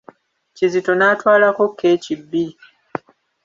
Kizito 0.55 0.91
n'atwalako 0.95 1.63
keeki 1.77 2.13
bbiri. 2.21 2.57